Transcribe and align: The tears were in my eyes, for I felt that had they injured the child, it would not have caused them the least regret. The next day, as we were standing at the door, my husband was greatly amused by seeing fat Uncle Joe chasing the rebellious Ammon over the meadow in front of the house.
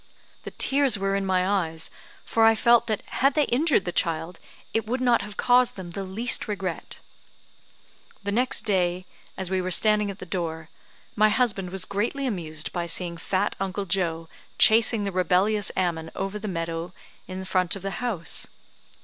The 0.45 0.51
tears 0.57 0.97
were 0.97 1.15
in 1.15 1.27
my 1.27 1.47
eyes, 1.47 1.91
for 2.25 2.43
I 2.43 2.55
felt 2.55 2.87
that 2.87 3.03
had 3.05 3.35
they 3.35 3.43
injured 3.43 3.85
the 3.85 3.91
child, 3.91 4.39
it 4.73 4.87
would 4.87 4.99
not 4.99 5.21
have 5.21 5.37
caused 5.37 5.75
them 5.75 5.91
the 5.91 6.03
least 6.03 6.47
regret. 6.47 6.97
The 8.23 8.31
next 8.31 8.63
day, 8.65 9.05
as 9.37 9.51
we 9.51 9.61
were 9.61 9.69
standing 9.69 10.09
at 10.09 10.17
the 10.17 10.25
door, 10.25 10.69
my 11.15 11.29
husband 11.29 11.69
was 11.69 11.85
greatly 11.85 12.25
amused 12.25 12.73
by 12.73 12.87
seeing 12.87 13.15
fat 13.15 13.55
Uncle 13.59 13.85
Joe 13.85 14.27
chasing 14.57 15.03
the 15.03 15.11
rebellious 15.11 15.71
Ammon 15.77 16.09
over 16.15 16.39
the 16.39 16.47
meadow 16.47 16.93
in 17.27 17.45
front 17.45 17.75
of 17.75 17.83
the 17.83 17.91
house. 18.01 18.47